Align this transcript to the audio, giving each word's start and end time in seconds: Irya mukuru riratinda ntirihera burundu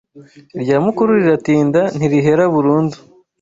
Irya 0.57 0.77
mukuru 0.85 1.09
riratinda 1.19 1.81
ntirihera 1.95 2.43
burundu 2.53 2.97